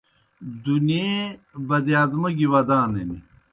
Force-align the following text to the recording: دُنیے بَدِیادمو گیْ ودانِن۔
دُنیے 0.63 1.11
بَدِیادمو 1.67 2.29
گیْ 2.37 2.47
ودانِن۔ 2.53 3.11